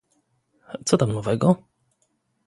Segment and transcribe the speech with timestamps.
[0.85, 1.63] "Co tam nowego?"